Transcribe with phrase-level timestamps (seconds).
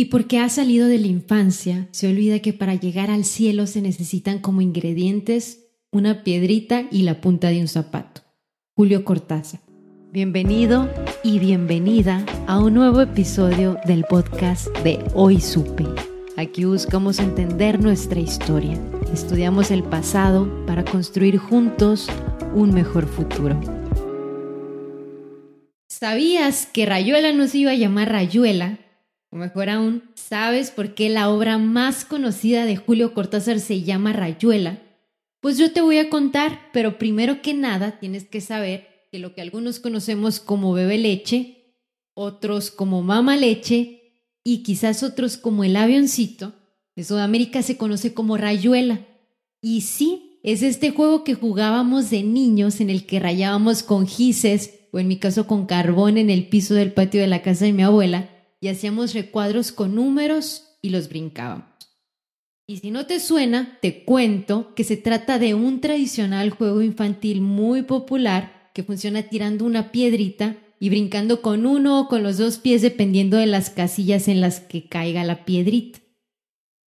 [0.00, 3.82] Y porque ha salido de la infancia, se olvida que para llegar al cielo se
[3.82, 8.22] necesitan como ingredientes una piedrita y la punta de un zapato.
[8.74, 9.60] Julio Cortázar.
[10.10, 10.88] Bienvenido
[11.22, 15.84] y bienvenida a un nuevo episodio del podcast de Hoy Supe.
[16.38, 18.80] Aquí buscamos entender nuestra historia,
[19.12, 22.08] estudiamos el pasado para construir juntos
[22.54, 23.60] un mejor futuro.
[25.88, 28.78] ¿Sabías que Rayuela no se iba a llamar Rayuela?
[29.32, 34.12] O mejor aún, ¿sabes por qué la obra más conocida de Julio Cortázar se llama
[34.12, 34.82] Rayuela?
[35.40, 39.32] Pues yo te voy a contar, pero primero que nada tienes que saber que lo
[39.32, 41.76] que algunos conocemos como bebe leche,
[42.14, 46.52] otros como mama leche y quizás otros como el avioncito,
[46.96, 49.06] en Sudamérica se conoce como rayuela.
[49.62, 54.74] Y sí, es este juego que jugábamos de niños en el que rayábamos con gises
[54.90, 57.72] o en mi caso con carbón en el piso del patio de la casa de
[57.72, 58.29] mi abuela
[58.60, 61.70] y hacíamos recuadros con números y los brincábamos.
[62.66, 67.40] Y si no te suena, te cuento que se trata de un tradicional juego infantil
[67.40, 72.58] muy popular que funciona tirando una piedrita y brincando con uno o con los dos
[72.58, 75.98] pies dependiendo de las casillas en las que caiga la piedrita.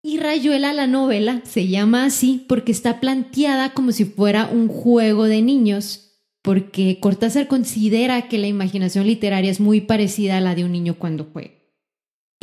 [0.02, 5.26] Y Rayuela la novela se llama así porque está planteada como si fuera un juego
[5.26, 10.66] de niños, porque Cortázar considera que la imaginación literaria es muy parecida a la de
[10.66, 11.62] un niño cuando juega.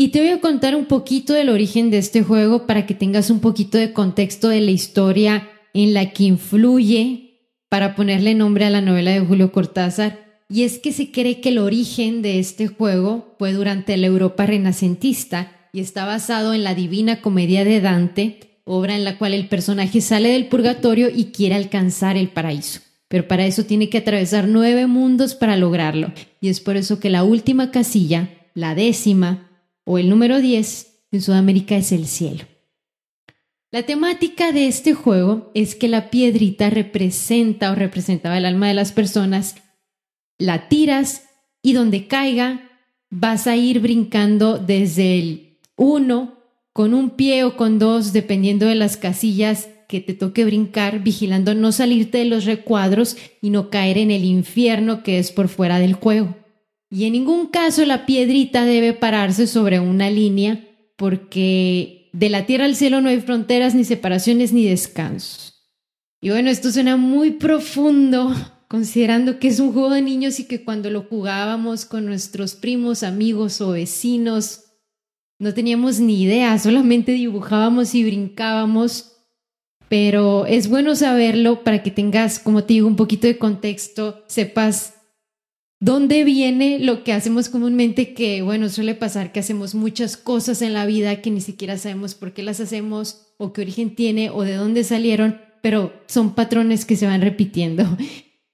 [0.01, 3.29] Y te voy a contar un poquito del origen de este juego para que tengas
[3.29, 8.71] un poquito de contexto de la historia en la que influye para ponerle nombre a
[8.71, 10.41] la novela de Julio Cortázar.
[10.49, 14.47] Y es que se cree que el origen de este juego fue durante la Europa
[14.47, 19.49] renacentista y está basado en la Divina Comedia de Dante, obra en la cual el
[19.49, 22.81] personaje sale del purgatorio y quiere alcanzar el paraíso.
[23.09, 26.11] Pero para eso tiene que atravesar nueve mundos para lograrlo.
[26.41, 29.50] Y es por eso que la última casilla, la décima,
[29.85, 32.45] o el número 10 en Sudamérica es el cielo.
[33.73, 38.75] La temática de este juego es que la piedrita representa o representaba el alma de
[38.75, 39.57] las personas,
[40.39, 41.25] la tiras
[41.63, 42.69] y donde caiga
[43.11, 46.37] vas a ir brincando desde el 1
[46.73, 51.55] con un pie o con dos, dependiendo de las casillas que te toque brincar, vigilando
[51.55, 55.79] no salirte de los recuadros y no caer en el infierno que es por fuera
[55.79, 56.37] del juego.
[56.91, 62.65] Y en ningún caso la piedrita debe pararse sobre una línea porque de la tierra
[62.65, 65.71] al cielo no hay fronteras, ni separaciones, ni descansos.
[66.21, 68.35] Y bueno, esto suena muy profundo,
[68.69, 73.03] considerando que es un juego de niños y que cuando lo jugábamos con nuestros primos,
[73.03, 74.65] amigos o vecinos,
[75.39, 79.17] no teníamos ni idea, solamente dibujábamos y brincábamos.
[79.89, 85.00] Pero es bueno saberlo para que tengas, como te digo, un poquito de contexto, sepas
[85.83, 88.13] ¿Dónde viene lo que hacemos comúnmente?
[88.13, 92.15] Que, bueno, suele pasar que hacemos muchas cosas en la vida que ni siquiera sabemos
[92.15, 96.85] por qué las hacemos o qué origen tiene o de dónde salieron, pero son patrones
[96.85, 97.97] que se van repitiendo.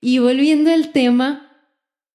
[0.01, 1.51] Y volviendo al tema,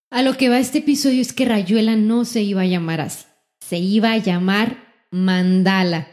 [0.09, 3.25] a lo que va este episodio es que Rayuela no se iba a llamar así,
[3.59, 4.77] se iba a llamar
[5.11, 6.07] Mandala.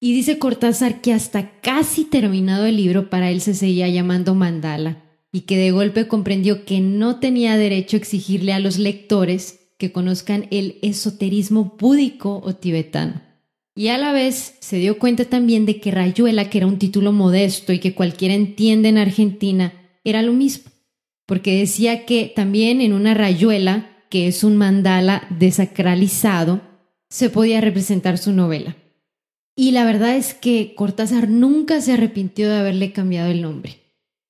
[0.00, 5.07] Y dice Cortázar que hasta casi terminado el libro para él se seguía llamando Mandala
[5.32, 9.92] y que de golpe comprendió que no tenía derecho a exigirle a los lectores que
[9.92, 13.22] conozcan el esoterismo búdico o tibetano.
[13.74, 17.12] Y a la vez se dio cuenta también de que Rayuela, que era un título
[17.12, 19.72] modesto y que cualquiera entiende en Argentina,
[20.02, 20.72] era lo mismo,
[21.26, 26.60] porque decía que también en una rayuela, que es un mandala desacralizado,
[27.08, 28.76] se podía representar su novela.
[29.54, 33.77] Y la verdad es que Cortázar nunca se arrepintió de haberle cambiado el nombre.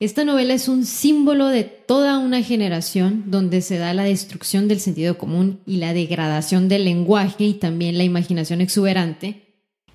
[0.00, 4.78] Esta novela es un símbolo de toda una generación donde se da la destrucción del
[4.78, 9.42] sentido común y la degradación del lenguaje y también la imaginación exuberante.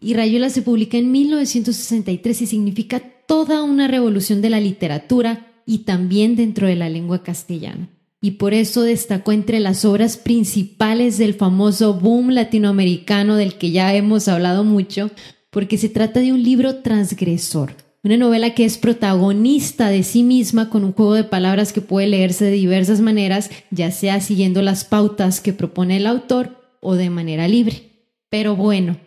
[0.02, 5.80] Y Rayuela se publica en 1963 y significa toda una revolución de la literatura y
[5.80, 7.88] también dentro de la lengua castellana.
[8.20, 13.96] Y por eso destacó entre las obras principales del famoso boom latinoamericano del que ya
[13.96, 15.12] hemos hablado mucho,
[15.50, 20.70] porque se trata de un libro transgresor Una novela que es protagonista de sí misma
[20.70, 24.84] con un juego de palabras que puede leerse de diversas maneras, ya sea siguiendo las
[24.84, 27.92] pautas que propone el autor o de manera libre.
[28.30, 28.98] Pero bueno,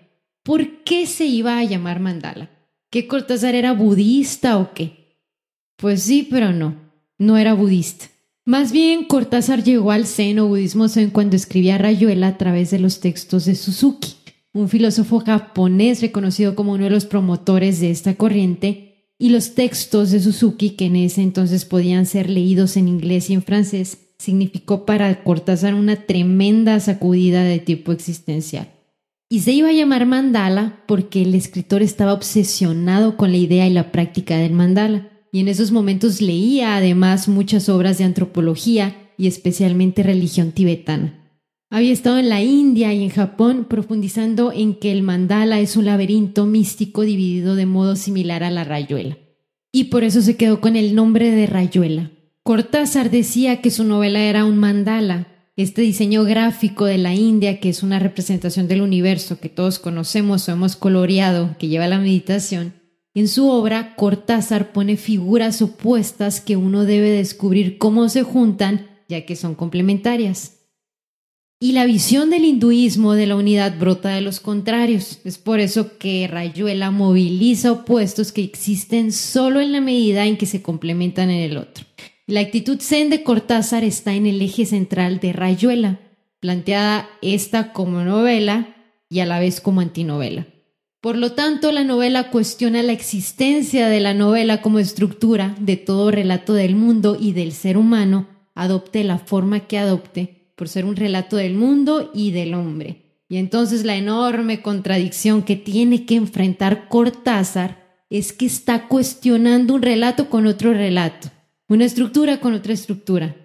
[0.42, 2.48] ¿por qué se iba a llamar mandala?
[2.88, 5.18] ¿Que Cortázar era budista o qué?
[5.76, 6.74] Pues sí, pero no,
[7.18, 8.06] no era budista.
[8.46, 12.78] Más bien, Cortázar llegó al zen o budismo zen cuando escribía Rayuela a través de
[12.78, 14.14] los textos de Suzuki,
[14.54, 18.85] un filósofo japonés reconocido como uno de los promotores de esta corriente
[19.18, 23.34] y los textos de Suzuki, que en ese entonces podían ser leídos en inglés y
[23.34, 28.70] en francés, significó para Cortázar una tremenda sacudida de tipo existencial.
[29.28, 33.72] Y se iba a llamar mandala porque el escritor estaba obsesionado con la idea y
[33.72, 39.26] la práctica del mandala, y en esos momentos leía además muchas obras de antropología y
[39.26, 41.25] especialmente religión tibetana.
[41.68, 45.86] Había estado en la India y en Japón profundizando en que el mandala es un
[45.86, 49.18] laberinto místico dividido de modo similar a la rayuela.
[49.72, 52.12] Y por eso se quedó con el nombre de rayuela.
[52.44, 55.26] Cortázar decía que su novela era un mandala,
[55.56, 60.48] este diseño gráfico de la India que es una representación del universo que todos conocemos
[60.48, 62.74] o hemos coloreado, que lleva la meditación.
[63.14, 69.24] En su obra, Cortázar pone figuras opuestas que uno debe descubrir cómo se juntan, ya
[69.24, 70.55] que son complementarias.
[71.58, 75.20] Y la visión del hinduismo de la unidad brota de los contrarios.
[75.24, 80.44] Es por eso que Rayuela moviliza opuestos que existen solo en la medida en que
[80.44, 81.86] se complementan en el otro.
[82.26, 85.98] La actitud zen de Cortázar está en el eje central de Rayuela,
[86.40, 88.76] planteada esta como novela
[89.08, 90.46] y a la vez como antinovela.
[91.00, 96.10] Por lo tanto, la novela cuestiona la existencia de la novela como estructura de todo
[96.10, 100.96] relato del mundo y del ser humano, adopte la forma que adopte por ser un
[100.96, 103.20] relato del mundo y del hombre.
[103.28, 109.82] Y entonces la enorme contradicción que tiene que enfrentar Cortázar es que está cuestionando un
[109.82, 111.30] relato con otro relato,
[111.68, 113.36] una estructura con otra estructura.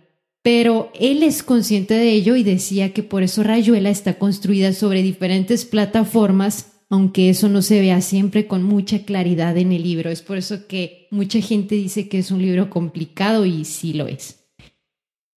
[0.44, 5.04] Pero él es consciente de ello y decía que por eso Rayuela está construida sobre
[5.04, 10.10] diferentes plataformas, aunque eso no se vea siempre con mucha claridad en el libro.
[10.10, 14.08] Es por eso que mucha gente dice que es un libro complicado y sí lo
[14.08, 14.40] es.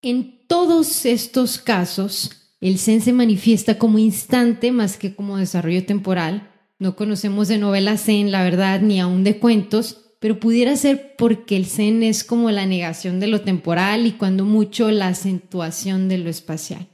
[0.00, 2.30] En todos estos casos,
[2.60, 6.50] el Zen se manifiesta como instante más que como desarrollo temporal.
[6.78, 11.56] No conocemos de novelas Zen, la verdad, ni aún de cuentos, pero pudiera ser porque
[11.56, 16.18] el Zen es como la negación de lo temporal y cuando mucho la acentuación de
[16.18, 16.88] lo espacial.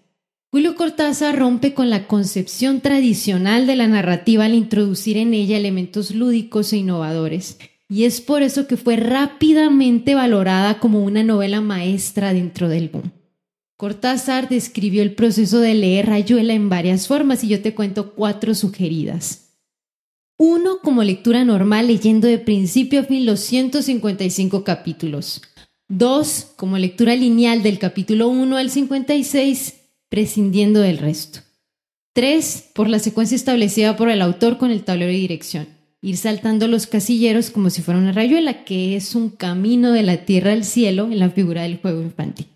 [0.50, 6.12] Julio Cortázar rompe con la concepción tradicional de la narrativa al introducir en ella elementos
[6.12, 7.58] lúdicos e innovadores,
[7.88, 13.19] y es por eso que fue rápidamente valorada como una novela maestra dentro del boom.
[13.80, 18.54] Cortázar describió el proceso de leer Rayuela en varias formas y yo te cuento cuatro
[18.54, 19.54] sugeridas.
[20.36, 25.40] Uno, como lectura normal leyendo de principio a fin los 155 capítulos.
[25.88, 29.76] Dos, como lectura lineal del capítulo 1 al 56,
[30.10, 31.40] prescindiendo del resto.
[32.12, 35.68] Tres, por la secuencia establecida por el autor con el tablero de dirección
[36.02, 40.26] ir saltando los casilleros como si fuera una rayuela, que es un camino de la
[40.26, 42.46] tierra al cielo en la figura del juego infantil.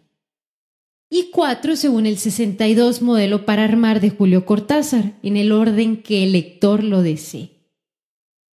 [1.11, 6.25] Y cuatro, según el 62 modelo para armar de Julio Cortázar, en el orden que
[6.25, 7.51] el lector lo desee.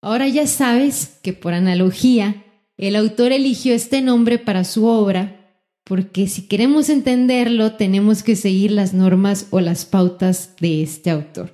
[0.01, 2.45] Ahora ya sabes que por analogía,
[2.77, 5.37] el autor eligió este nombre para su obra
[5.83, 11.51] porque si queremos entenderlo tenemos que seguir las normas o las pautas de este autor.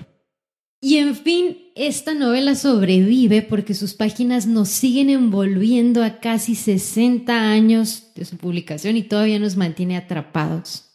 [0.80, 7.34] Y en fin, esta novela sobrevive porque sus páginas nos siguen envolviendo a casi 60
[7.34, 10.87] años de su publicación y todavía nos mantiene atrapados.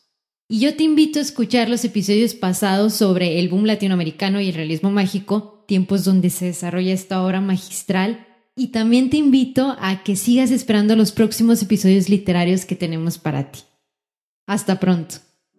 [0.49, 4.55] Y yo te invito a escuchar los episodios pasados sobre el boom latinoamericano y el
[4.55, 8.27] realismo mágico, tiempos donde se desarrolla esta obra magistral.
[8.55, 13.51] Y también te invito a que sigas esperando los próximos episodios literarios que tenemos para
[13.51, 13.61] ti.
[14.47, 15.17] Hasta pronto.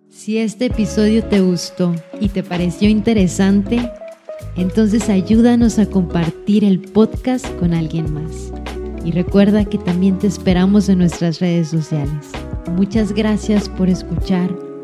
[0.09, 3.89] Si este episodio te gustó y te pareció interesante,
[4.55, 8.53] entonces ayúdanos a compartir el podcast con alguien más.
[9.03, 12.27] Y recuerda que también te esperamos en nuestras redes sociales.
[12.75, 14.55] Muchas gracias por escuchar